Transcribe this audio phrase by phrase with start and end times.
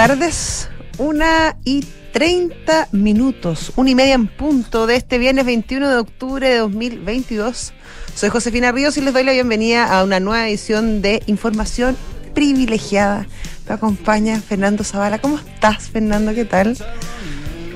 [0.00, 5.90] Buenas tardes, una y 30 minutos, una y media en punto de este viernes 21
[5.90, 7.74] de octubre de 2022.
[8.14, 11.98] Soy Josefina Ríos y les doy la bienvenida a una nueva edición de Información
[12.32, 13.26] Privilegiada.
[13.68, 15.18] Me acompaña Fernando Zavala.
[15.18, 16.32] ¿Cómo estás, Fernando?
[16.34, 16.78] ¿Qué tal?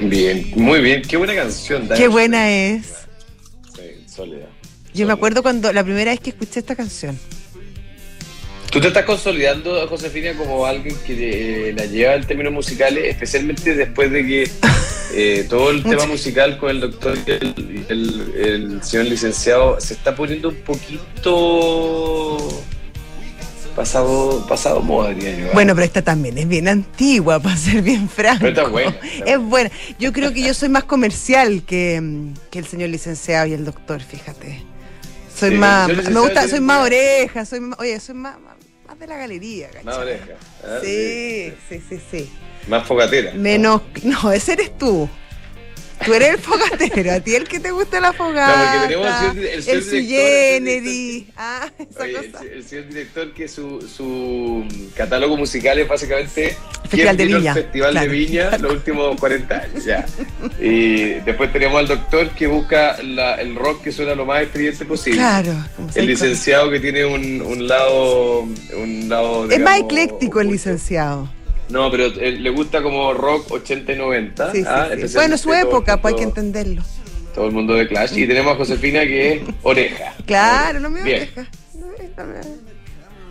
[0.00, 1.02] Bien, muy bien.
[1.02, 1.90] Qué buena canción.
[1.94, 2.86] Qué buena es.
[3.76, 4.22] Sí.
[4.94, 7.18] Yo me acuerdo cuando la primera vez que escuché esta canción.
[8.74, 13.76] Tú te estás consolidando, Josefina, como alguien que eh, la lleva en términos musicales, especialmente
[13.76, 14.50] después de que
[15.14, 19.94] eh, todo el tema musical con el doctor y el, el- el señor licenciado se
[19.94, 22.36] está poniendo un poquito
[23.76, 25.46] pasado, pasado moda, diría yo.
[25.46, 25.50] ¿eh?
[25.54, 28.40] Bueno, pero esta también es bien antigua, para ser bien franco.
[28.40, 29.70] Pero está buena, está Es buena.
[30.00, 32.02] Yo creo que yo soy más comercial que,
[32.50, 34.64] que el señor licenciado y el doctor, fíjate.
[35.32, 38.54] Soy Sí, más, me gusta, soy más oreja, soy más, oye, soy más, más,
[38.94, 39.84] más de la galería, ¿cachai?
[39.84, 40.24] Más oreja.
[40.62, 40.78] ¿ah?
[40.82, 42.30] Sí, sí, sí, sí.
[42.68, 43.32] Más fogatera.
[43.34, 43.40] ¿no?
[43.40, 45.08] Menos, no, ese eres tú.
[46.04, 48.72] Tú eres el fogatero, a ti el que te gusta la fogata.
[48.72, 52.44] porque tenemos el el el director, el ah, esa Oye, el, cosa.
[52.44, 56.56] el señor director que su, su catálogo musical es básicamente
[56.96, 58.10] Festival de Viña, Festival claro.
[58.10, 59.84] de Viña los últimos 40 años.
[59.84, 60.06] Ya.
[60.60, 64.84] Y después tenemos al doctor que busca la- el rock que suena lo más estridente
[64.84, 65.18] posible.
[65.18, 65.52] Claro.
[65.94, 68.40] El licenciado que tiene un, un lado.
[68.42, 71.28] Un lado Es más ecléctico el licenciado.
[71.68, 74.52] No, pero eh, le gusta como rock 80 y 90.
[74.52, 75.14] Sí, sí, ah, sí.
[75.14, 76.82] Bueno, su época, pues hay que entenderlo.
[77.34, 78.16] Todo el mundo de Clash.
[78.16, 80.14] Y tenemos a Josefina que es oreja.
[80.26, 81.00] Claro, no me.
[81.00, 81.46] No deja.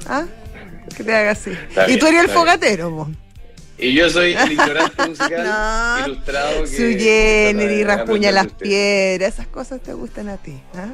[0.08, 0.26] ¿Ah?
[0.96, 1.52] Que te haga así.
[1.52, 3.08] Está y bien, tú eres el fogatero, vos.
[3.84, 6.06] Y yo soy el ignorante musical No.
[6.08, 7.54] ilustrado que.
[7.54, 10.54] De raspuña las piedras, esas cosas te gustan a ti.
[10.76, 10.88] ¿ah?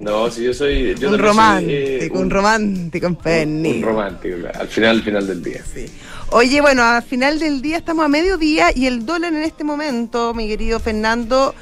[0.00, 0.94] No, si yo soy.
[0.98, 3.72] Yo un soy, romántico, eh, un, romántico en Penny.
[3.78, 5.62] Un romántico, al final, al final del día.
[5.72, 5.86] Sí.
[6.30, 10.34] Oye, bueno, al final del día estamos a mediodía y el dólar en este momento,
[10.34, 11.54] mi querido Fernando,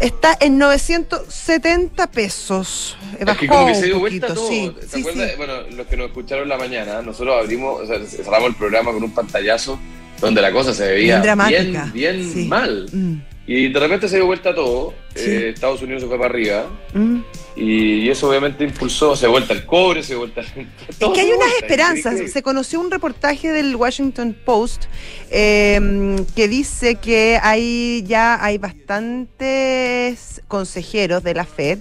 [0.00, 2.96] está en 970 pesos.
[3.18, 4.48] Eh, Es que como que se dio un vuelta poquito, todo.
[4.50, 4.74] sí.
[4.80, 5.30] ¿Te sí, acuerdas?
[5.30, 5.36] sí.
[5.36, 9.02] Bueno, los que nos escucharon la mañana, nosotros abrimos, o sea, cerramos el programa con
[9.02, 9.78] un pantallazo
[10.22, 11.90] donde la cosa se veía Bien dramática.
[11.92, 12.44] bien, bien Sí.
[12.48, 12.86] mal.
[12.92, 14.94] Mm, Y de repente se dio vuelta todo.
[15.14, 15.28] Sí.
[15.28, 16.66] eh, Estados Unidos se fue para arriba.
[16.94, 17.18] mm.
[17.54, 20.40] Y eso obviamente impulsó, se dio vuelta el cobre, se dio vuelta.
[20.88, 22.30] Es todo que hay unas vuelta, esperanzas.
[22.32, 24.84] Se conoció un reportaje del Washington Post
[25.30, 31.80] eh, que dice que hay ya hay bastantes consejeros de la Fed,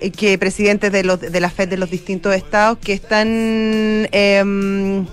[0.00, 3.28] eh, que presidentes de, los, de la Fed de los distintos estados que están
[4.12, 5.04] eh,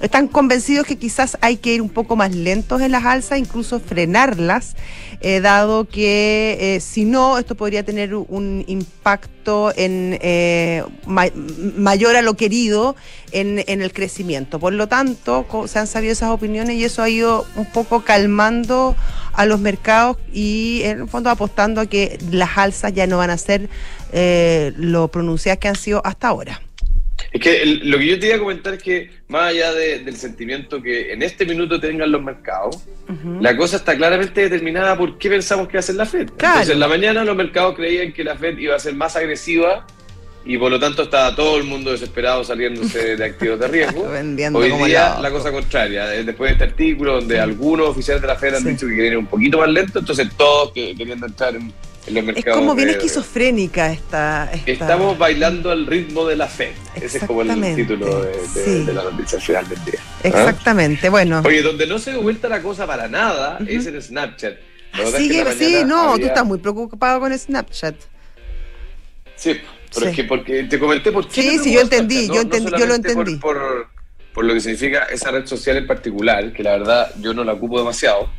[0.00, 3.80] están convencidos que quizás hay que ir un poco más lentos en las alzas, incluso
[3.80, 4.76] frenarlas,
[5.20, 11.26] eh, dado que eh, si no, esto podría tener un impacto en eh, ma-
[11.76, 12.94] mayor a lo querido
[13.32, 14.60] en, en el crecimiento.
[14.60, 18.94] Por lo tanto, se han sabido esas opiniones y eso ha ido un poco calmando
[19.32, 23.30] a los mercados y en el fondo apostando a que las alzas ya no van
[23.30, 23.68] a ser
[24.12, 26.60] eh, lo pronunciadas que han sido hasta ahora.
[27.30, 29.98] Es que el- lo que yo te iba a comentar es que, más allá de-
[29.98, 32.78] del sentimiento que en este minuto tengan los mercados,
[33.40, 36.28] la cosa está claramente determinada por qué pensamos que va a ser la Fed.
[36.36, 36.54] Claro.
[36.54, 39.86] Entonces, en la mañana los mercados creían que la Fed iba a ser más agresiva
[40.46, 44.08] y por lo tanto estaba todo el mundo desesperado saliéndose de activos de riesgo.
[44.10, 45.22] Vendiendo Hoy como día loco.
[45.22, 48.62] la cosa contraria, eh, después de este artículo donde algunos oficiales de la Fed han
[48.62, 48.68] Sí.
[48.70, 51.70] dicho que quieren ir un poquito más lento, entonces todos que, queriendo entrar en,
[52.16, 56.46] en los Es como bien de- esquizofrénica esta, esta- Estamos bailando al ritmo de la
[56.46, 56.72] Fed.
[56.94, 58.84] Ese es como el título de, de- sí.
[58.84, 60.00] de la noticia al final del día.
[60.00, 60.20] ¿Ah?
[60.24, 61.42] Exactamente, bueno.
[61.44, 63.70] Oye, donde no se vuelta la cosa para nada Ujú.
[63.70, 64.54] es en Snapchat.
[64.92, 65.20] Ah, es que
[65.54, 67.94] sí, mañana no, tú estás muy preocupado con Snapchat.
[69.36, 69.60] Sí,
[69.94, 70.10] pero Sí.
[70.10, 71.42] es que porque te comenté por qué.
[71.42, 73.40] Sí, sí, yo entendí, yo entendí, yo lo solamente por- entendí.
[73.40, 73.86] Por,
[74.34, 77.52] por lo que significa esa red social en particular, que la verdad yo no la
[77.52, 78.30] ocupo demasiado,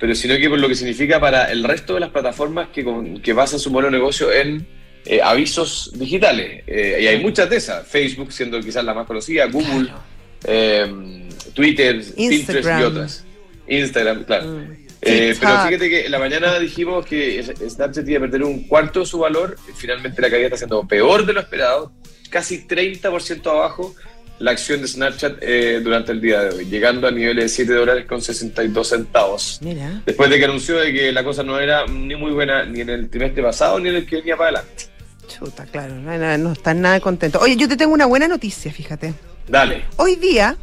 [0.00, 3.20] pero sino que por lo que significa para el resto de las plataformas que, con-
[3.20, 4.66] que basan su modelo de negocio en
[5.04, 6.64] eh, avisos digitales.
[6.66, 10.02] Eh, y hay muchas de esas, Facebook siendo quizás la más conocida, Google, Claro.
[10.44, 12.80] eh, Twitter, Pinterest Instagram.
[12.80, 13.24] y otras.
[13.68, 14.46] Instagram, claro.
[14.48, 14.72] Mm.
[15.02, 19.00] Eh, pero fíjate que en la mañana dijimos que Snapchat iba a perder un cuarto
[19.00, 19.56] de su valor.
[19.76, 21.92] Finalmente la caída está siendo peor de lo esperado.
[22.28, 23.94] Casi 30% abajo
[24.40, 27.72] la acción de Snapchat eh, durante el día de hoy, llegando a niveles de 7
[27.74, 29.58] dólares con 62 centavos.
[29.62, 30.02] Mira.
[30.06, 32.88] Después de que anunció de que la cosa no era ni muy buena ni en
[32.88, 34.86] el trimestre pasado ni en el que venía para adelante.
[35.28, 37.40] Chuta, claro, no, no, están nada contentos.
[37.42, 39.14] Oye, yo te tengo una buena noticia, fíjate.
[39.46, 39.84] Dale.
[39.96, 40.56] Hoy día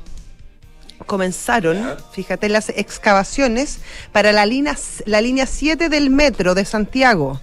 [1.05, 1.97] comenzaron, Ya.
[2.11, 3.79] fíjate, las excavaciones
[4.11, 4.75] para la línea,
[5.05, 7.39] la línea 7 del metro de Santiago.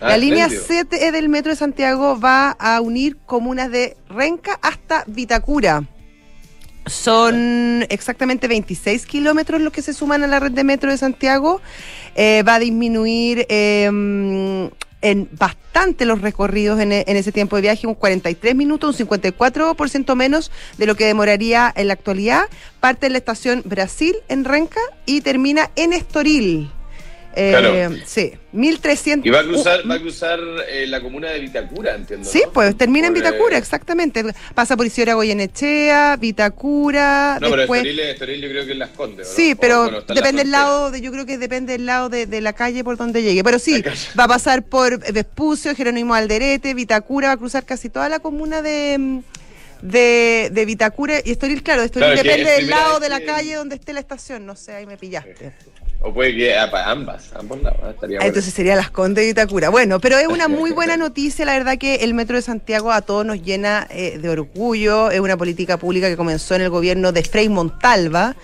[0.00, 0.86] Ah, la línea espléndido.
[0.90, 5.84] 7 del metro de Santiago va a unir comunas de Renca hasta Vitacura.
[6.86, 11.60] Son exactamente 26 kilómetros los que se suman a la red de metro de Santiago.
[12.14, 13.84] Eh, va a disminuir eh,
[15.02, 20.14] en bastante los recorridos en, en, ese tiempo de viaje, un 43 minutos, un 54%
[20.14, 22.44] menos de lo que demoraría en la actualidad.
[22.80, 26.70] Parte en la estación Brasil en Renca y termina en Estoril.
[27.34, 27.96] Eh, Claro.
[28.06, 29.24] Sí, 1300.
[29.24, 32.28] Y va a cruzar, uh, va a cruzar eh, la comuna de Vitacura, entiendo.
[32.28, 32.52] Sí, ¿no?
[32.52, 34.24] pues termina en Vitacura, eh, exactamente.
[34.54, 37.62] Pasa por Isidora Goyenechea, Vitacura, No, pero.
[37.62, 39.28] Estoril, Estoril yo creo que es Las Condes.
[39.28, 42.40] Sí, pero bueno, depende del lado, de, yo creo que depende del lado de, de
[42.40, 43.44] la calle por donde llegue.
[43.44, 43.82] Pero sí,
[44.18, 48.60] va a pasar por Vespucio, Jerónimo Alderete, Vitacura, va a cruzar casi toda la comuna
[48.60, 49.20] de, mm,
[49.82, 53.54] de, de Vitacura y Estoril, claro, Estoril Claro, depende es del lado de la calle
[53.54, 55.52] donde esté la estación, no sé, ahí me pillaste.
[56.02, 57.78] O puede que para ambas, ambos lados.
[57.84, 58.28] ah, Estaría Ah, bueno.
[58.28, 59.68] Entonces sería Las Condes y Vitacura.
[59.68, 63.02] Bueno, pero es una muy buena noticia, la verdad que el Metro de Santiago a
[63.02, 67.12] todos nos llena eh, de orgullo, es una política pública que comenzó en el gobierno
[67.12, 68.34] de Frei Montalva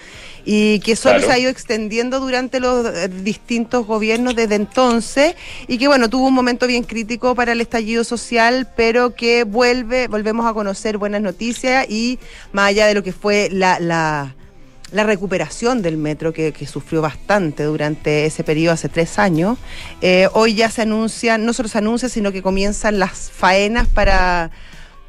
[0.44, 1.26] y que solo Claro.
[1.28, 5.34] se ha ido extendiendo durante los eh, distintos gobiernos desde entonces
[5.66, 10.08] y que bueno, tuvo un momento bien crítico para el estallido social, pero que vuelve,
[10.08, 12.18] volvemos a conocer buenas noticias y
[12.52, 14.34] más allá de lo que fue la, la
[14.96, 19.58] la recuperación del metro que, que sufrió bastante durante ese periodo hace tres años.
[20.00, 24.50] Eh, hoy ya se anuncian, no solo se anuncia, sino que comienzan las faenas para,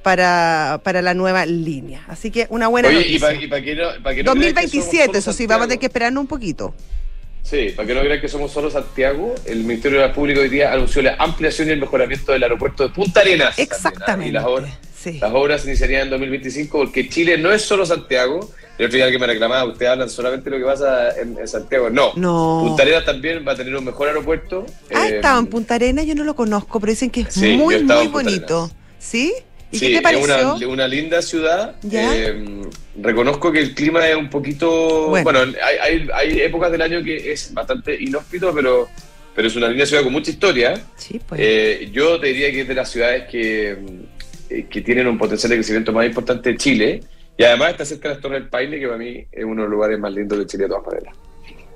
[0.03, 2.03] para, para la nueva línea.
[2.09, 3.41] Así que una buena Oye, y noticia.
[3.41, 6.19] y para que no, que somos 2027, solo eso sí, vamos a tener que esperarnos
[6.19, 6.75] un poquito.
[7.41, 10.49] Sí, para que no crean que somos solo Santiago, el Ministerio de la Pública hoy
[10.49, 13.55] día anunció la ampliación y el mejoramiento del aeropuerto de Punta Arenas.
[13.55, 13.69] también.
[13.71, 14.29] Exactamente.
[14.29, 15.17] Y las obras, sí.
[15.21, 18.51] las obras se iniciarían en 2025 porque Chile no es solo Santiago.
[18.77, 21.47] El otro día alguien me reclamaba, ustedes hablan solamente de lo que pasa en, en
[21.47, 21.89] Santiago.
[21.89, 22.11] No.
[22.15, 22.63] No.
[22.67, 24.65] Punta Arenas también va a tener un mejor aeropuerto.
[24.93, 27.57] Ah, Eh, estaba en Punta Arenas, yo no lo conozco, pero dicen que es Sí,
[27.57, 28.65] muy, muy bonito.
[28.65, 28.75] Arenas.
[28.99, 29.33] ¿Sí?
[29.71, 30.35] ¿Y sí, qué te pareció?
[30.55, 31.75] Es una, una linda ciudad.
[31.91, 32.61] Eh,
[33.01, 35.07] reconozco que el clima es un poquito.
[35.09, 35.23] Bueno.
[35.23, 38.87] Bueno, hay, hay, hay épocas del año que es bastante inhóspito, pero,
[39.35, 40.79] pero es una linda ciudad con mucha historia.
[40.95, 41.41] Sí, pues.
[41.43, 43.77] Eh, yo te diría que es de las ciudades que,
[44.51, 47.01] eh, que tienen un potencial de crecimiento más importante de Chile.
[47.37, 49.67] Y además está cerca de las Torres del Paine, que para mí es uno de
[49.67, 51.15] los lugares más lindos de Chile de todas maneras.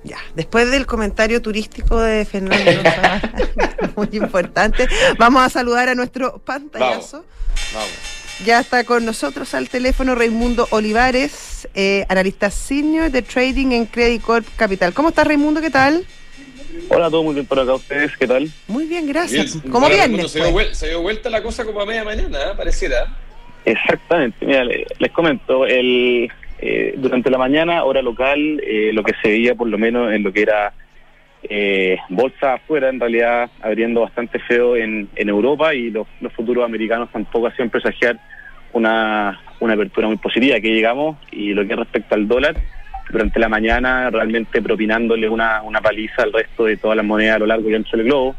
[0.04, 2.82] Ya, después del comentario turístico de Fernando,
[3.96, 4.88] muy importante,
[5.20, 7.24] vamos a saludar a nuestro pantallazo.
[7.74, 7.90] Vamos.
[8.44, 14.20] Ya está con nosotros al teléfono Raimundo Olivares, eh, analista senior de trading en Credit
[14.22, 14.94] Corp Capital.
[14.94, 15.62] ¿Cómo estás, Raimundo?
[15.62, 16.08] ¿Qué tal?
[16.90, 17.76] Hola, todo muy bien por acá.
[17.76, 18.52] ¿Ustedes qué tal?
[18.68, 19.54] Muy bien, gracias.
[19.62, 20.32] Bien, ¿Cómo viernes?
[20.32, 20.70] Se dio, pues?
[20.70, 22.54] vuel- se dio vuelta la cosa como a media mañana, ¿eh?
[22.58, 23.16] pareciera.
[23.66, 24.46] Exactamente.
[24.46, 25.66] Mira, le- les comento.
[25.66, 26.30] El,
[26.60, 30.24] eh, durante la mañana, hora local, eh, lo que se veía, por lo menos en
[30.24, 30.74] lo que era
[31.44, 37.10] eh, bolsa afuera, en realidad abriendo bastante feo en, Europa y los, los futuros americanos
[37.12, 38.18] tampoco hacían presagiar
[38.74, 40.60] una, una apertura muy positiva.
[40.60, 42.56] Que llegamos y lo que respecta al dólar,
[43.10, 47.40] durante la mañana realmente propinándole una, una paliza al resto de todas las monedas a
[47.40, 48.36] lo largo y ancho del globo.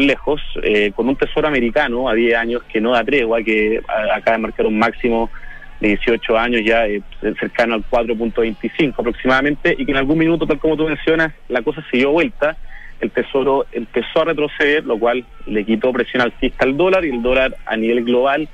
[0.00, 3.80] Lejos, eh, con un tesoro americano a 10 años que no da tregua, que
[4.14, 5.30] acaba de marcar un máximo
[5.80, 7.02] de 18 años ya eh,
[7.38, 11.84] cercano al 4.25 aproximadamente, y que en algún minuto, tal como tú mencionas, la cosa
[11.90, 12.56] se dio vuelta,
[13.00, 17.22] el tesoro empezó a retroceder, lo cual le quitó presión alcista al dólar, y el
[17.22, 18.48] dólar a nivel global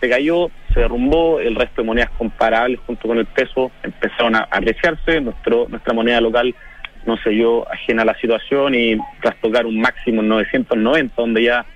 [0.00, 4.48] se cayó, se derrumbó, el resto de monedas comparables junto con el peso empezaron a
[4.50, 6.54] apreciarse, nuestro, nuestra moneda local
[7.06, 11.44] no se vio ajena a la situación y tras tocar un máximo en 990, donde
[11.44, 11.66] ya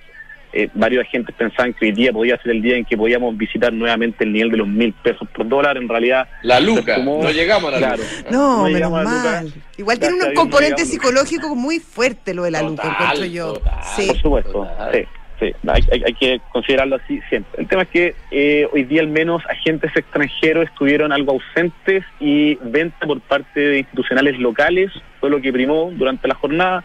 [0.52, 3.72] eh, varios agentes pensaban que hoy día podía ser el día en que podíamos visitar
[3.72, 7.68] nuevamente el nivel de los mil pesos por dólar, en realidad La Luca, no llegamos
[7.68, 8.02] a la Claro.
[8.02, 8.30] Luca.
[8.30, 9.44] No, No menos llegamos a la mal.
[9.46, 9.56] Luca.
[9.76, 13.52] Igual tiene un componente psicológico muy fuerte lo de la Luca, Total, encuentro yo.
[13.54, 13.74] total.
[13.96, 14.06] Sí.
[14.06, 14.92] Por supuesto, Total.
[14.94, 14.98] sí,
[15.40, 15.52] sí.
[15.66, 17.60] Hay, hay- hay que considerarlo así siempre.
[17.60, 22.56] El tema es que eh, hoy día al menos agentes extranjeros estuvieron algo ausentes y
[22.62, 24.90] venta por parte de institucionales locales
[25.20, 26.84] fue lo que primó durante la jornada.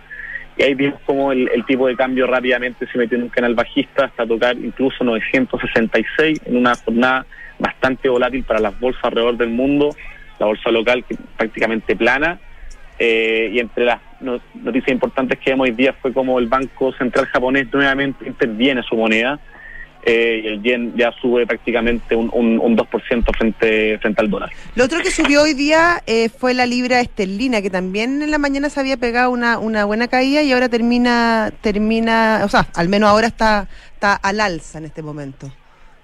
[0.58, 4.06] Y ahí vimos como el, tipo de cambio rápidamente se metió en un canal bajista
[4.06, 7.26] hasta tocar incluso 966 en una jornada
[7.58, 9.96] bastante volátil para las bolsas alrededor del mundo.
[10.40, 12.40] La bolsa local que prácticamente plana.
[13.04, 16.94] Eh, y entre las no- noticias importantes que vemos hoy día fue como el Banco
[16.94, 19.40] Central japonés nuevamente interviene su moneda
[20.06, 24.52] eh, y el yen ya sube prácticamente un, un, un 2% frente, frente al dólar.
[24.76, 28.38] Lo otro que subió hoy día eh, fue la libra esterlina, que también en la
[28.38, 32.88] mañana se había pegado una, una buena caída y ahora termina, termina, o sea, al
[32.88, 35.52] menos ahora está, está al alza en este momento.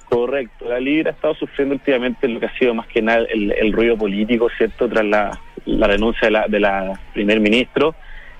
[0.09, 3.51] Correcto, la libra ha estado sufriendo últimamente lo que ha sido más que nada el,
[3.51, 4.87] el ruido político, ¿cierto?
[4.89, 7.95] Tras la, la renuncia de la, de la primer ministro.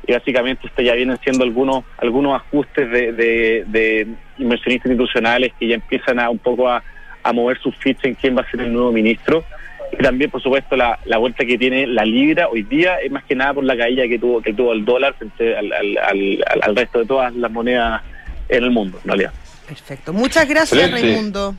[0.08, 4.08] Y básicamente usted ya vienen siendo algunos algunos ajustes de, de, de
[4.38, 6.82] inversionistas institucionales que ya empiezan a un poco a,
[7.24, 9.44] a mover sus fichas en quién va a ser el nuevo ministro.
[9.92, 13.24] Y también, por supuesto, la, la vuelta que tiene la libra hoy día es más
[13.24, 16.44] que nada por la caída que tuvo que tuvo el dólar frente al, al, al,
[16.62, 18.02] al resto de todas las monedas
[18.50, 19.34] en el mundo, en realidad.
[19.66, 20.14] Perfecto.
[20.14, 21.02] Muchas gracias, Excelente.
[21.02, 21.56] Raimundo.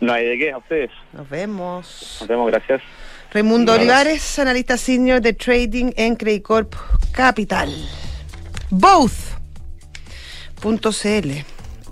[0.00, 0.90] No hay de qué, a ustedes.
[1.12, 2.18] Nos vemos.
[2.20, 2.82] Nos vemos, gracias.
[3.32, 3.74] Raimundo.
[3.74, 6.74] Olivares, analista senior de trading en Credit Corp
[7.12, 7.72] Capital.
[8.70, 9.30] Both.cl.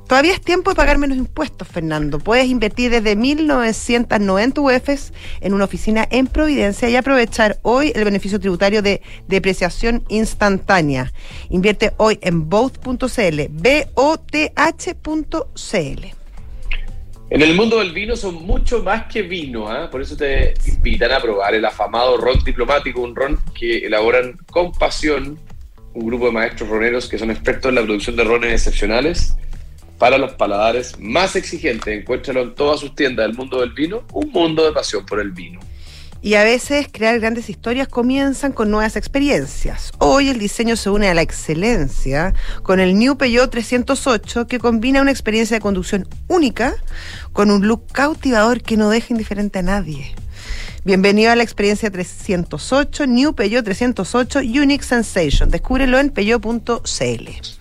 [0.08, 2.18] Todavía es tiempo de pagar menos impuestos, Fernando.
[2.18, 8.40] Puedes invertir desde 1.990 UFs en una oficina en Providencia y aprovechar hoy el beneficio
[8.40, 11.12] tributario de depreciación instantánea.
[11.50, 14.58] Invierte hoy en both.cl, B-O-T-H.cl.
[17.30, 19.90] En el mundo del vino son mucho más que vino, ¿ah?
[19.90, 24.72] por eso te invitan a probar el afamado ron diplomático, un ron que elaboran con
[24.72, 25.38] pasión
[25.92, 29.36] un grupo de maestros roneros que son expertos en la producción de rones excepcionales
[29.98, 32.00] para los paladares más exigentes.
[32.00, 35.32] Encuéntralo en todas sus tiendas del mundo del vino, un mundo de pasión por el
[35.32, 35.60] vino.
[36.20, 39.92] Y a veces crear grandes historias comienzan con nuevas experiencias.
[39.98, 42.34] Hoy el diseño se une a la excelencia
[42.64, 46.74] con el New Peugeot 308 que combina una experiencia de conducción única
[47.32, 50.14] con un look cautivador que no deja indiferente a nadie.
[50.84, 55.50] Bienvenido a la experiencia 308, New Peugeot 308 Unique Sensation.
[55.50, 57.57] Descúbrelo en peugeot.cl.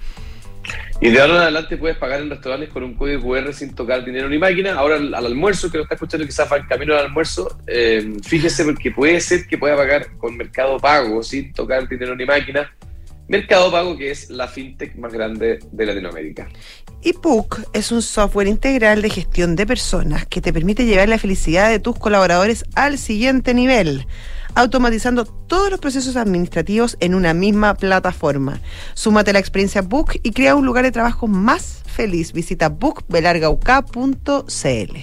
[0.99, 4.03] Y de ahora en adelante puedes pagar en restaurantes con un código QR sin tocar
[4.03, 4.73] dinero ni máquina.
[4.73, 8.13] Ahora al, al almuerzo, que lo está escuchando quizás va en camino al almuerzo, eh,
[8.23, 12.71] fíjese porque puede ser que pueda pagar con Mercado Pago sin tocar dinero ni máquina.
[13.27, 16.47] Mercado Pago, que es la fintech más grande de Latinoamérica.
[17.03, 21.69] ePook es un software integral de gestión de personas que te permite llevar la felicidad
[21.69, 24.07] de tus colaboradores al siguiente nivel,
[24.57, 28.59] automatizando todos los procesos administrativos en una misma plataforma.
[28.95, 32.33] Súmate a la experiencia Book y crea un lugar de trabajo más feliz.
[32.33, 34.97] Visita bookbelargauca.cl.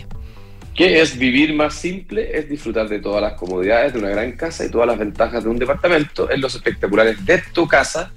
[0.74, 2.36] ¿Qué es vivir más simple?
[2.36, 5.50] Es disfrutar de todas las comodidades de una gran casa y todas las ventajas de
[5.50, 8.10] un departamento en los espectaculares de tu casa,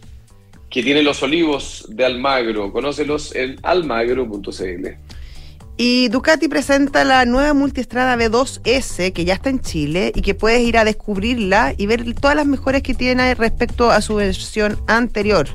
[0.71, 2.73] que tiene los olivos de Almagro.
[2.73, 4.87] Conócelos en almagro.cl.
[5.79, 10.61] Y Ducati presenta la nueva multiestrada B2S que ya está en Chile y que puedes
[10.61, 15.47] ir a descubrirla y ver todas las mejoras que tiene respecto a su versión anterior.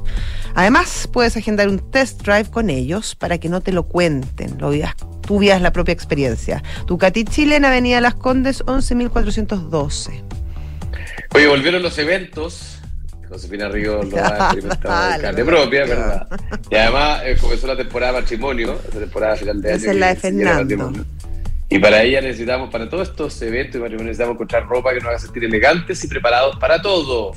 [0.55, 4.71] Además, puedes agendar un test drive con ellos para que no te lo cuenten, lo
[4.71, 4.95] vivas,
[5.27, 6.63] tú la propia experiencia.
[6.87, 10.23] Ducati Chile en Avenida Las Condes 11412.
[11.35, 12.82] Oye, volvieron los eventos.
[13.33, 16.27] Josefina Río lo ha experimentado en carne propia, ¿verdad?
[16.71, 19.77] Y además eh, comenzó la temporada de matrimonio, la temporada final de año.
[19.79, 20.93] Esa es la de Fernando.
[21.69, 25.07] Y para ella necesitamos, para todos estos eventos y matrimonios, necesitamos encontrar ropa que nos
[25.09, 27.33] haga sentir elegantes y preparados para todo.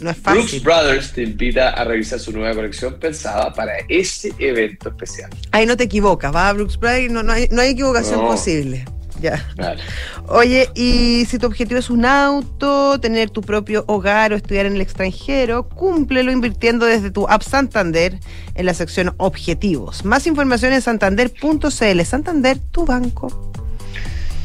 [0.00, 0.60] No es Brooks fácil.
[0.62, 5.30] Brothers te invita a revisar su nueva colección pensada para ese evento especial.
[5.52, 8.28] Ahí no te equivocas, va a Brooks Brothers, no, no, hay, no hay equivocación No.
[8.28, 8.84] posible.
[9.20, 9.46] Ya.
[9.56, 9.80] Vale.
[10.28, 14.74] Oye, y si tu objetivo es un auto, tener tu propio hogar o estudiar en
[14.74, 18.18] el extranjero, cúmplelo invirtiendo desde tu app Santander
[18.54, 20.04] en la sección Objetivos.
[20.04, 22.04] Más información en santander.cl.
[22.04, 23.52] Santander, tu banco.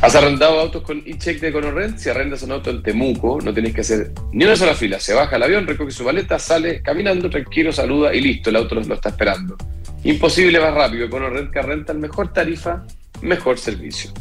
[0.01, 1.97] ¿Has arrendado autos con e-check de Conorrent?
[1.97, 4.97] Si arrendas un auto en Temuco, no tienes que hacer ni una sola fila.
[4.97, 8.75] Se baja al avión, recoge su maleta, sale caminando, tranquilo, saluda y listo, el auto
[8.75, 9.57] lo, lo está esperando.
[10.05, 11.09] Imposible más rápido.
[11.09, 12.85] Conorrent que renta el mejor tarifa,
[13.21, 14.11] mejor servicio.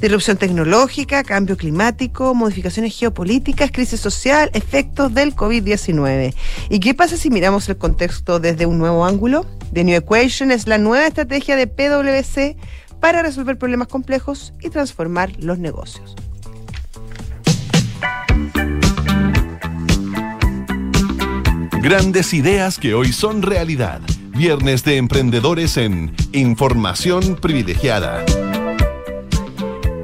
[0.00, 6.34] Disrupción tecnológica, cambio climático, modificaciones geopolíticas, crisis social, efectos del COVID-19.
[6.70, 9.44] ¿Y qué pasa si miramos el contexto desde un nuevo ángulo?
[9.74, 12.56] The New Equation es la nueva estrategia de PwC
[12.98, 16.16] para resolver problemas complejos y transformar los negocios.
[21.82, 24.00] Grandes ideas que hoy son realidad.
[24.40, 28.24] Viernes de emprendedores en Información Privilegiada.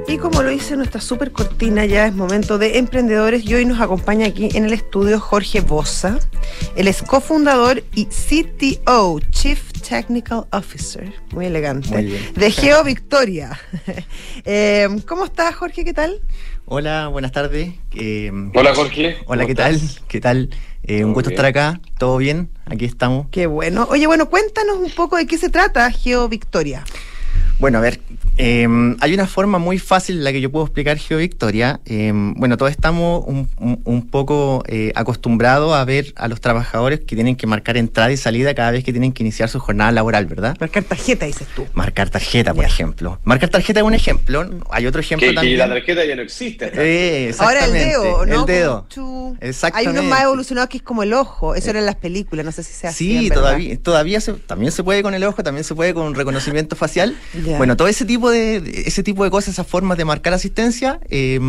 [0.07, 3.81] Y como lo dice nuestra super cortina, ya es momento de emprendedores y hoy nos
[3.81, 6.19] acompaña aquí en el estudio Jorge Bosa.
[6.75, 12.33] Él es cofundador y CTO, Chief Technical Officer, muy elegante, Muy bien.
[12.35, 13.59] de Geo Victoria.
[14.49, 15.83] Eh, ¿Cómo estás, Jorge?
[15.83, 16.21] ¿Qué tal?
[16.69, 17.75] Hola, buenas tardes.
[17.95, 19.15] Eh, Hola Jorge.
[19.25, 19.79] hola, ¿cómo ¿qué tal?
[20.09, 20.49] ¿Qué tal?
[20.83, 21.37] Eh, un gusto bien.
[21.39, 21.79] estar acá.
[21.97, 22.49] ¿Todo bien?
[22.65, 23.27] Aquí estamos.
[23.31, 23.87] Qué bueno.
[23.89, 26.83] Oye, bueno, cuéntanos un poco de qué se trata Geo Victoria.
[27.59, 28.01] Bueno, a ver,
[28.37, 28.67] eh,
[28.99, 31.79] hay una forma muy fácil en la que yo puedo explicar GeoVictoria.
[31.85, 36.99] Eh, bueno, todos estamos un, un- un poco eh, acostumbrados a ver a los trabajadores
[37.01, 39.91] que tienen que marcar entrada y salida cada vez que tienen que iniciar su jornada
[39.91, 40.55] laboral, ¿verdad?
[40.59, 41.65] Marcar tarjeta, dices tú.
[41.73, 43.19] Marcar tarjeta, por ejemplo.
[43.23, 44.47] Marcar tarjeta es un ejemplo.
[44.69, 45.57] Hay otro ejemplo Que, también.
[45.57, 46.71] la tarjeta ya no existe.
[46.75, 48.39] Eh, Ahora el exactamente, dedo, ¿no?
[48.41, 48.85] El dedo.
[48.89, 49.99] Chu- Hay Exactamente.
[49.99, 51.55] unos más evolucionados que es como el ojo.
[51.55, 53.19] Eso era en las películas, no sé si sea así.
[53.19, 56.75] Sí, todavía, todavía se, también se puede con el ojo, también se puede con reconocimiento
[56.75, 57.15] facial.
[57.57, 61.39] Bueno, todo ese tipo de, ese tipo de cosas, esas formas de marcar asistencia, eh,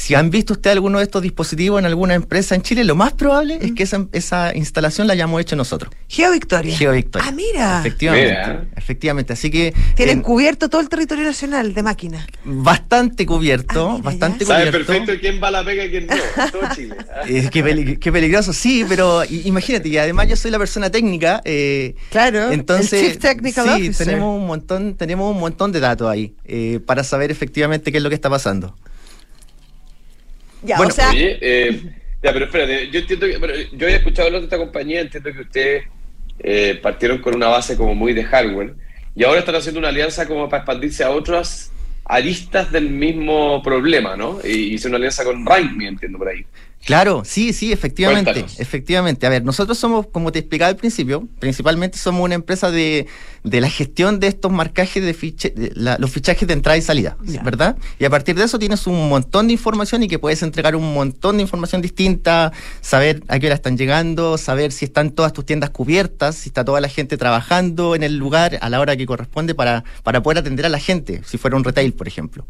[0.00, 3.14] si han visto usted alguno de estos dispositivos en alguna empresa en Chile, lo más
[3.14, 5.92] probable es que esa, esa instalación la hayamos hecho nosotros.
[6.08, 6.76] Geo Victoria.
[6.76, 7.26] Geo Victoria.
[7.28, 7.80] Ah, mira.
[7.80, 8.30] Efectivamente.
[8.30, 8.66] Mira.
[8.76, 9.32] Efectivamente.
[9.32, 9.74] Así que.
[9.96, 12.24] Tienen eh, cubierto todo el territorio nacional de máquinas.
[12.44, 13.88] bastante cubierto.
[13.88, 14.46] Ah, mira, bastante ya.
[14.54, 14.86] Sabe cubierto.
[14.92, 16.14] perfecto quién va a la pega y quién no.
[16.52, 16.94] Todo Chile.
[17.14, 17.22] ¿ah?
[17.28, 21.40] Eh, qué, peli- qué peligroso, sí, pero imagínate, y además yo soy la persona técnica,
[21.44, 22.52] eh, Claro.
[22.52, 24.06] entonces el Chief Technical sí, Officer.
[24.06, 28.02] tenemos un montón, tenemos un montón de datos ahí eh, para saber efectivamente qué es
[28.04, 28.76] lo que está pasando.
[30.62, 31.82] Ya, Bueno, o sea, Oye, eh,
[32.22, 35.32] ya, pero espérate, yo entiendo que, bueno, yo había escuchado hablar de esta compañía, entiendo
[35.32, 35.84] que ustedes
[36.40, 38.74] eh, partieron con una base como muy de hardware
[39.14, 41.72] y ahora están haciendo una alianza como para expandirse a otras
[42.04, 44.38] aristas del mismo problema, ¿no?
[44.44, 46.46] Y hice una alianza con RankMe, entiendo por ahí.
[46.84, 48.60] Claro, sí, sí, efectivamente, Cuéntanos.
[48.60, 49.26] efectivamente.
[49.26, 53.06] A ver, nosotros somos, como te explicaba al principio, principalmente somos una empresa de,
[53.44, 56.82] de la gestión de estos marcajes de, fiche- de la- los fichajes de entrada y
[56.82, 57.42] salida, Ya.
[57.42, 57.76] ¿verdad?
[57.98, 60.94] Y a partir de eso tienes un montón de información y que puedes entregar un
[60.94, 65.44] montón de información distinta, saber a qué hora están llegando, saber si están todas tus
[65.44, 69.04] tiendas cubiertas, si está toda la gente trabajando en el lugar a la hora que
[69.04, 72.46] corresponde para, para poder atender a la gente, si fuera un retail, por ejemplo.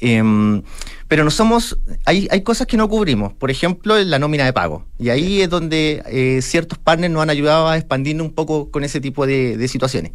[0.00, 0.62] Em,
[1.08, 4.84] pero no somos, hay, hay cosas que no cubrimos, por ejemplo, la nómina de pago.
[4.98, 8.84] Y ahí es donde eh, ciertos partners nos han ayudado a expandir un poco con
[8.84, 10.12] ese tipo de, de situaciones.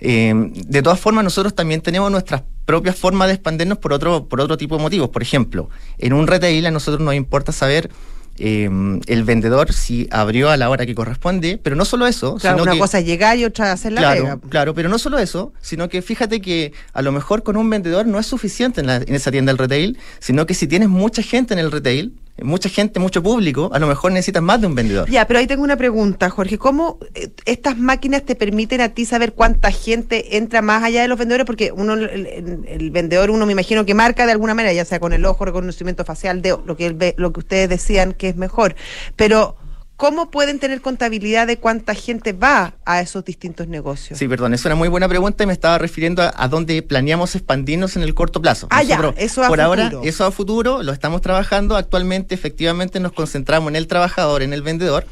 [0.00, 4.40] Em, de todas formas, nosotros también tenemos nuestras propias formas de expandirnos por otro, por
[4.40, 5.08] otro tipo de motivos.
[5.08, 7.90] Por ejemplo, en un retail a nosotros nos importa saber
[8.38, 12.56] em, el vendedor si abrió a la hora que corresponde, pero no solo eso, claro,
[12.58, 14.38] sino una que- cosa es llegar y otra hacer la claro, pega.
[14.48, 18.06] Claro, pero no solo eso, sino que fíjate que a lo mejor con un vendedor
[18.06, 21.22] no es suficiente en, la- en esa tienda del retail, sino que si tienes mucha
[21.22, 24.74] gente en el retail, mucha gente, mucho público, a lo mejor necesitas más de un
[24.74, 25.08] vendedor.
[25.08, 26.58] Ya, pero ahí tengo una pregunta, Jorge.
[26.58, 31.08] ¿Cómo eh, estas máquinas te permiten a ti saber cuánta gente entra más allá de
[31.08, 31.46] los vendedores?
[31.46, 34.84] Porque uno, el, el- el vendedor, uno me imagino que marca de alguna manera, ya
[34.84, 38.30] sea con el ojo, reconocimiento facial, de lo que ve- lo que ustedes decían que
[38.30, 38.74] es mejor.
[39.16, 39.56] Pero
[39.96, 44.18] ¿cómo pueden tener contabilidad de cuánta gente va a esos distintos negocios?
[44.18, 47.34] Sí, perdón, es una muy buena pregunta y me estaba refiriendo a, a dónde planeamos
[47.34, 48.66] expandirnos en el corto plazo.
[48.70, 50.02] Ah, ya, eso a por ahora, futuro.
[50.04, 51.76] eso a futuro lo estamos trabajando.
[51.76, 55.06] Actualmente, efectivamente, nos concentramos en el trabajador, en el vendedor,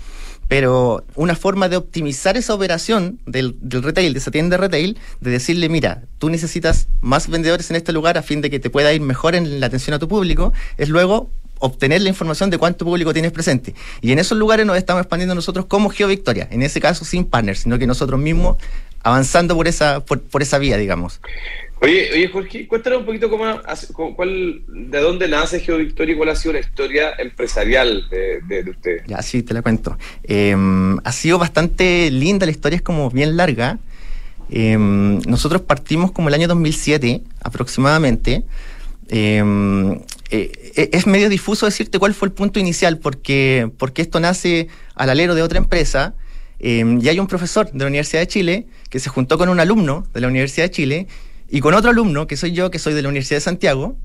[0.49, 4.99] pero una forma de optimizar esa operación del, del retail, de esa tienda de retail,
[5.21, 8.69] de decirle, mira, tú necesitas más vendedores en este lugar a fin de que te
[8.69, 11.31] pueda ir mejor en la atención a tu público, es luego
[11.63, 13.75] obtener la información de cuánto público tienes presente.
[14.01, 17.61] Y en esos lugares nos estamos expandiendo nosotros como GeoVictoria, en ese caso sin partners,
[17.61, 18.57] sino que nosotros mismos
[19.05, 21.21] avanzando por esa, por, por esa vía, digamos.
[21.81, 23.61] Oye, oye Jorge, cuéntanos un poquito cómo,
[24.15, 28.71] cuál, de dónde nace GeoVictoria y cuál ha sido la historia empresarial de, de, de
[28.71, 29.03] ustedes.
[29.07, 29.97] Ya, sí, te la cuento.
[30.25, 30.57] Eh,
[31.03, 33.79] ha sido bastante linda, la historia es como bien larga.
[34.51, 38.43] Eh, nosotros partimos como el año 2007 aproximadamente.
[39.09, 44.69] Eh, eh, es medio difuso decirte cuál fue el punto inicial, porque, porque esto nace
[44.95, 46.15] al alero de otra empresa.
[46.61, 49.59] eh, y hay un profesor de la Universidad de Chile que se juntó con un
[49.61, 51.07] alumno de la Universidad de Chile
[51.51, 53.97] y con otro alumno, que soy yo, que soy de la Universidad de Santiago.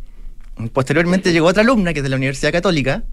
[0.73, 3.03] Posteriormente llegó otra alumna, que es de la Universidad Católica,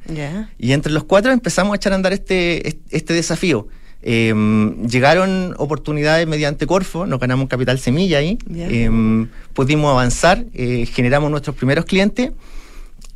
[0.58, 3.68] y entre los cuatro empezamos a echar a andar este, est- este desafío.
[4.06, 4.34] Eh,
[4.86, 8.36] llegaron oportunidades mediante Corfo, nos ganamos un capital semilla ahí,
[8.70, 12.32] eh, pudimos avanzar, eh, generamos nuestros primeros clientes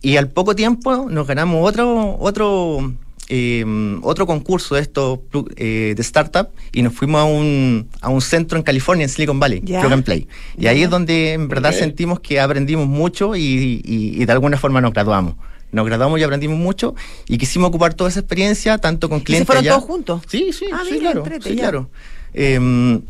[0.01, 2.95] y al poco tiempo nos ganamos otro, otro,
[3.29, 3.65] eh,
[4.01, 5.19] otro concurso de estos
[5.57, 9.39] eh, de startup y nos fuimos a un, a un centro en California, en Silicon
[9.39, 9.61] Valley.
[9.83, 10.27] Plug and Play.
[10.57, 13.43] Y ahí es donde en verdad sentimos que aprendimos mucho y,
[13.85, 15.35] y- y de alguna forma nos graduamos.
[15.73, 16.95] Nos graduamos y aprendimos mucho
[17.27, 19.47] y quisimos ocupar toda esa experiencia, tanto con ¿Y se clientes.
[19.47, 20.23] fueron allá- todos juntos?
[20.29, 21.19] Sí, sí, Ah, sí, mira, claro.
[21.21, 21.63] entrete, sí, ya.
[21.63, 21.91] claro.
[22.35, 23.01] Eh,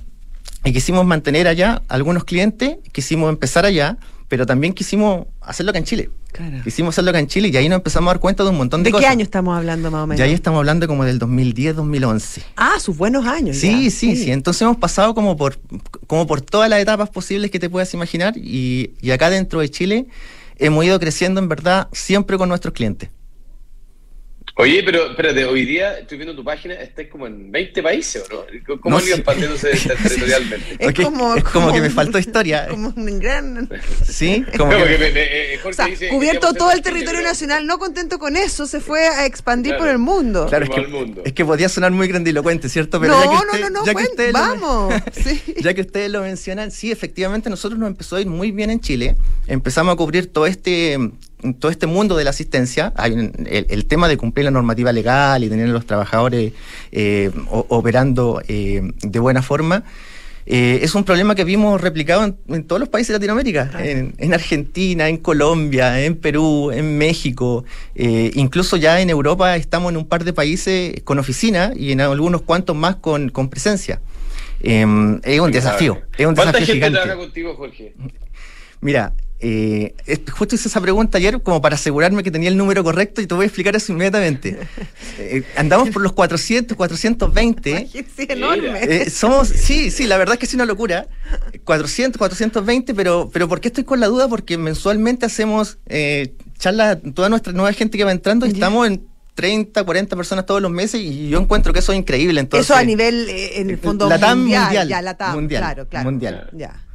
[0.64, 3.96] y quisimos mantener allá algunos clientes, quisimos empezar allá,
[4.28, 6.10] pero también quisimos hacerlo acá en Chile.
[6.32, 6.58] Claro.
[6.62, 8.82] Quisimos hacerlo acá en Chile y ahí nos empezamos a dar cuenta de un montón
[8.82, 9.10] de, ¿De qué cosas.
[9.12, 10.20] año estamos hablando más o menos?
[10.20, 12.42] Y ahí estamos hablando como del 2010-2011.
[12.56, 13.56] Ah, sus buenos años.
[13.56, 13.90] Sí, ya.
[13.90, 14.30] sí, sí.
[14.30, 15.58] Entonces hemos pasado como por,
[16.06, 19.70] como por todas las etapas posibles que te puedas imaginar y, y acá dentro de
[19.70, 20.06] Chile
[20.58, 23.10] hemos ido creciendo en verdad siempre con nuestros clientes.
[24.60, 28.34] Oye, pero espérate, hoy día estoy viendo tu página, estáis como en 20 países, ¿o
[28.34, 28.80] no?
[28.80, 29.20] ¿Cómo No, han ido sí.
[29.20, 29.70] expandiéndose
[30.02, 30.76] territorialmente?
[30.80, 32.66] Es, como, es como que me faltó historia.
[32.68, 33.68] Como un gran.
[34.04, 35.08] Sí, como Como que- que me-
[35.54, 38.66] eh, Jorge O sea, dice, cubierto todo el territorio pero- nacional, no contento con eso,
[38.66, 39.84] se fue a expandir Claro.
[39.84, 40.46] por el mundo.
[40.48, 41.22] Claro, es que, mundo.
[41.24, 42.98] es que podía sonar muy grandilocuente, ¿cierto?
[42.98, 44.94] no, ya que no, usted- no, no, ya que ustedes lo- vamos.
[45.12, 45.40] sí.
[45.62, 48.80] Ya que ustedes lo mencionan, sí, efectivamente, nosotros nos empezó a ir muy bien en
[48.80, 49.14] Chile.
[49.46, 50.98] Empezamos a cubrir todo este,
[51.60, 52.92] todo este mundo de la asistencia.
[52.96, 56.52] Hay un- el, el tema de cumplir la normativa legal y tener a los trabajadores
[56.92, 59.84] eh, o- operando eh, de buena forma.
[60.50, 65.06] eh, es un problema que vimos replicado en, todos los países de Latinoamérica, en, Argentina,
[65.08, 70.24] en Colombia, en Perú, en México, eh, incluso ya en Europa estamos en un par
[70.24, 74.00] de países con oficina y en algunos cuantos más con, presencia.
[74.60, 77.92] Em, es un desafío, es un ¿Cuánta desafío gente trabaja contigo, Jorge?
[78.80, 79.94] Mira, eh,
[80.32, 83.34] justo hice esa pregunta ayer como para asegurarme que tenía el número correcto y te
[83.34, 84.58] voy a explicar eso inmediatamente.
[85.20, 87.88] Eh, andamos por los 400, 420.
[87.90, 88.84] Sí, enorme.
[88.84, 91.08] Eh, somos, sí, sí, la verdad es que es una locura.
[91.64, 94.28] 400, 420, pero, pero ¿por qué estoy con la duda?
[94.28, 99.08] Porque mensualmente hacemos eh, charlas, toda nuestra nueva gente que va entrando y estamos en
[99.34, 102.38] 30, 40 personas todos los meses y yo encuentro que eso es increíble.
[102.38, 104.62] Entonces, eso a nivel, en el fondo, la mundial.
[104.62, 106.10] mundial, ya, la TAM, mundial, claro, claro.
[106.10, 106.50] Mundial.
[106.52, 106.87] Ya.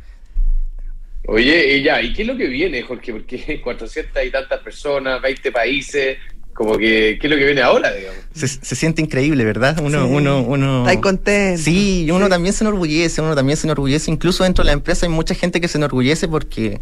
[1.26, 3.14] Oye, y ya, ¿y qué es lo que viene, Jorge?
[3.14, 6.18] Porque 400 y tantas personas, 20 países,
[6.54, 8.20] como que, ¿qué es lo que viene ahora, digamos?
[8.34, 9.80] Se, siente increíble, ¿verdad?
[9.82, 10.88] Uno, uno, uno.
[10.88, 11.62] Está contento.
[11.62, 14.12] Sí, uno también se enorgullece, uno también se enorgullece.
[14.12, 16.80] Incluso dentro de la empresa hay mucha gente que se enorgullece porque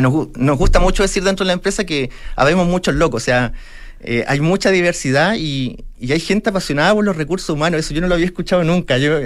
[0.00, 3.22] nos, nos gusta mucho decir dentro de la empresa que habemos muchos locos.
[3.22, 3.52] O sea,
[4.00, 7.80] eh, hay mucha diversidad y, hay gente apasionada por los recursos humanos.
[7.80, 8.98] Eso yo no lo había escuchado nunca.
[8.98, 9.18] Yo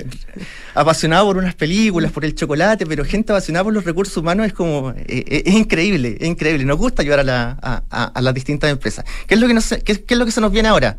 [0.75, 4.55] apasionado por unas películas, por el chocolate, pero gente apasionada por los recursos humanos es
[4.55, 6.65] como eh, eh, es increíble, es increíble.
[6.65, 9.05] Nos gusta ayudar a, las distintas empresas.
[9.27, 10.97] ¿Qué es lo que qué, es lo que se nos viene ahora?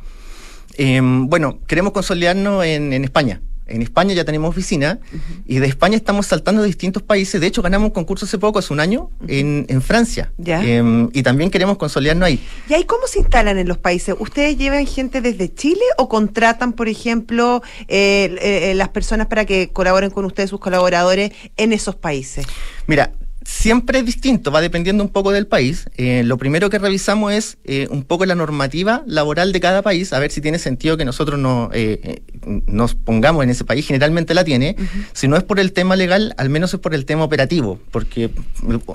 [0.77, 3.41] Em, bueno, queremos consolidarnos en España.
[3.65, 4.99] En España ya tenemos oficina
[5.45, 7.39] y de España estamos saltando a distintos países.
[7.39, 10.31] De hecho, ganamos un concurso hace poco, hace un año, en, Francia.
[10.45, 12.45] Em, y también queremos consolidarnos ahí.
[12.69, 14.15] ¿Y ahí cómo se instalan en los países?
[14.19, 19.69] ¿Ustedes llevan gente desde Chile o contratan, por ejemplo, eh, eh, las personas para que
[19.69, 22.45] colaboren con ustedes, sus colaboradores, en esos países?
[22.87, 23.13] Mira,
[23.45, 25.85] siempre es distinto, va dependiendo un poco del país.
[25.97, 30.13] Eh, lo primero que revisamos es eh, un poco la normativa laboral de cada país,
[30.13, 32.21] a ver si tiene sentido que nosotros no, eh,
[32.65, 33.85] nos pongamos en ese país.
[33.85, 34.75] Generalmente la tiene.
[35.13, 38.29] Si no es por el tema legal, al menos es por el tema operativo, porque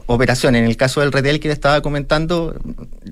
[0.07, 2.55] operación, en el caso del retail que le estaba comentando,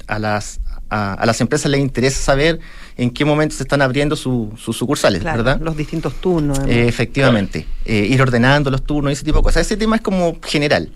[0.07, 2.61] a las, a, las empresas les interesa saber
[2.97, 5.61] en qué momento se están abriendo sus sucursales, ¿verdad?
[5.61, 6.61] Los distintos turnos.
[6.67, 7.67] efectivamente.
[7.85, 9.63] ir ordenando los turnos y ese tipo de cosas.
[9.63, 10.91] Ese tema es como general.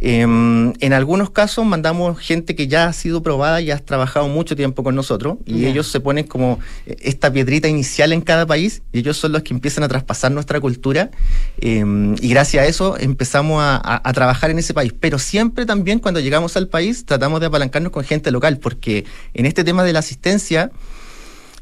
[0.00, 4.54] Em, en algunos casos mandamos gente que ya ha sido probada y ha trabajado mucho
[4.54, 8.82] tiempo con nosotros y ellos se ponen como eh, esta piedrita inicial en cada país
[8.92, 11.10] y ellos son los que empiezan a traspasar nuestra cultura
[11.60, 14.94] em, y gracias a eso empezamos a, trabajar en ese país.
[14.98, 19.46] Pero siempre también cuando llegamos al país tratamos de apalancarnos con gente local porque en
[19.46, 20.70] este tema de la asistencia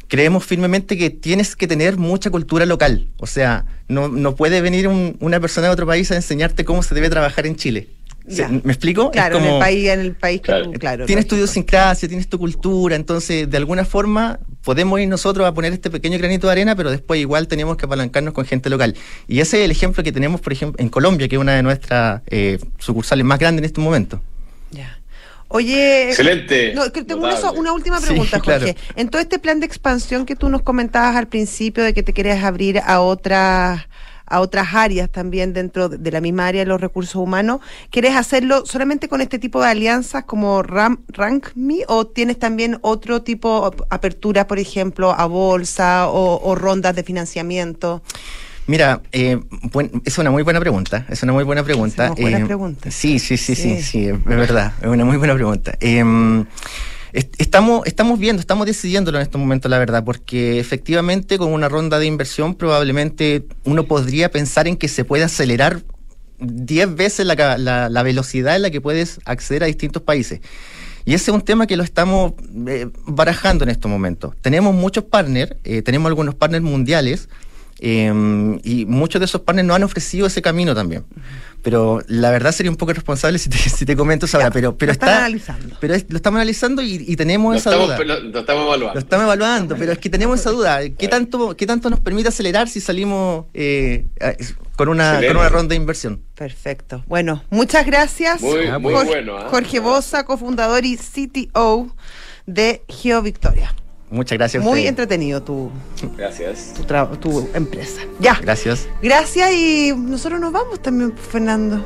[0.09, 3.09] creemos firmemente que tienes que tener mucha cultura local.
[3.17, 6.95] O sea, no, no puede venir una persona de otro país a enseñarte cómo se
[6.95, 7.96] debe trabajar en Chile.
[8.27, 9.11] ¿Me explico?
[9.11, 10.71] Claro, en el país, en el país claro.
[10.73, 15.55] claro tienes tu idiosincrasia, tienes tu cultura, entonces de alguna forma podemos ir nosotros a
[15.55, 18.97] poner este pequeño granito de arena, pero después igual tenemos que apalancarnos con gente local.
[19.29, 21.63] Y ese es el ejemplo que tenemos, por ejemplo, en Colombia, que es una de
[21.63, 24.21] nuestras eh, sucursales más grandes en este momento.
[24.73, 24.99] Ya.
[25.49, 26.75] Oye, excelente.
[27.07, 28.77] tengo una, última pregunta, Jorge.
[28.97, 32.13] En todo este plan de expansión que tú nos comentabas al principio de que te
[32.13, 33.87] querías abrir a otras
[34.27, 37.61] a otras áreas también dentro de la misma área de los recursos humanos.
[37.91, 43.23] ¿Quieres hacerlo solamente con este tipo de alianzas como Ram, RankMe o tienes también otro
[43.23, 48.03] tipo de apertura, por ejemplo, a bolsa o, rondas de financiamiento?
[48.67, 49.39] Mira, eh,
[50.05, 52.13] es una muy buena pregunta, es una muy buena pregunta.
[52.17, 52.91] Es una pregunta.
[52.91, 55.77] Sí, sí, sí, sí, sí, es verdad, es una muy buena pregunta.
[55.81, 56.03] Eh,
[57.39, 61.99] Estamos, estamos viendo, estamos decidiéndolo en este momento, la verdad, porque efectivamente con una ronda
[61.99, 65.83] de inversión probablemente uno podría pensar en que se puede acelerar
[66.41, 67.57] 10 veces la,
[67.89, 70.41] la, velocidad en la que puedes acceder a distintos países.
[71.07, 72.35] Y ese es un tema que lo estamos
[72.67, 74.35] eh, barajando en estos momentos.
[74.43, 77.31] Tenemos muchos partners, eh, tenemos algunos partners mundiales,
[77.79, 81.05] Em, y muchos de esos partners nos han ofrecido ese camino también.
[81.67, 84.53] Pero la verdad sería un poco irresponsable si te, si te comento ahora.
[84.53, 85.77] Pero, pero lo está, analizando.
[85.81, 87.99] Pero lo estamos analizando y, tenemos esa duda.
[87.99, 88.95] Lo, estamos evaluando.
[88.95, 90.79] Lo estamos evaluando, pero es que tenemos esa duda.
[90.97, 94.07] ¿Qué tanto, qué tanto nos permite acelerar si salimos eh,
[94.77, 96.23] con, una, con una ronda de inversión?
[96.37, 97.03] Perfecto.
[97.09, 98.43] Bueno, muchas gracias.
[98.43, 99.41] Muy, muy Jorge, bueno.
[99.41, 99.47] ¿eh?
[99.51, 101.89] Jorge Bosa, cofundador y CTO
[102.47, 103.75] de Geo Victoria.
[104.11, 104.63] Muchas gracias.
[104.63, 105.71] Muy entretenido tu,
[106.17, 106.75] gracias.
[106.75, 106.85] Tu,
[107.17, 108.03] tu, empresa.
[108.21, 108.39] Ya.
[108.41, 108.89] Gracias.
[109.03, 111.85] Gracias y nosotros nos vamos también, Fernando.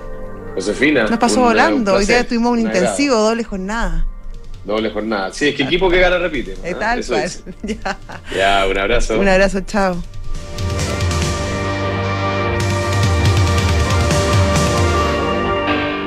[0.55, 1.05] Josefina.
[1.05, 1.95] Nos pasó volando.
[1.95, 4.07] Hoy día tuvimos un intensivo, doble jornada.
[4.65, 5.33] Doble jornada.
[5.33, 6.57] Sí, es que equipo que gana repite.
[6.63, 6.75] ¿eh?
[6.79, 7.31] Tal cual.
[7.63, 7.99] Ya.
[8.37, 9.19] ya, un abrazo.
[9.19, 9.97] Un abrazo, chao.